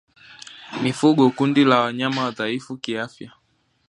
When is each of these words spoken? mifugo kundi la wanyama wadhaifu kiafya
mifugo 0.83 1.29
kundi 1.31 1.63
la 1.65 1.79
wanyama 1.79 2.23
wadhaifu 2.23 2.77
kiafya 2.77 3.33